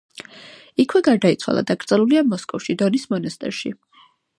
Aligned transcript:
იქვე 0.83 1.01
გარდაიცვალა, 1.09 1.65
დაკრძალულია 1.73 2.27
მოსკოვში, 2.33 2.81
დონის 2.85 3.09
მონასტერში. 3.17 3.79